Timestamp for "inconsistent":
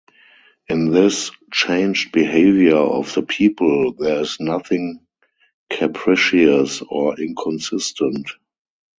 7.21-8.27